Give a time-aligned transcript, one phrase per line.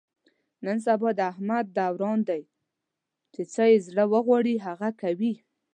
[0.65, 2.41] نن سبا د احمد دوران دی،
[3.33, 5.33] چې څه یې زړه و غواړي هغه کوي.